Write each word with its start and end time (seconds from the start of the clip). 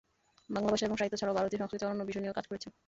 বাংলা 0.55 0.69
ভাষা 0.73 0.87
এবং 0.87 0.97
সাহিত্য 0.99 1.17
ছাড়াও 1.21 1.37
ভারতীয় 1.37 1.59
সংস্কৃতির 1.61 1.85
অন্যান্য 1.87 2.09
বিষয় 2.09 2.21
নিয়েও 2.23 2.37
কাজ 2.37 2.45
করেছেন। 2.49 2.71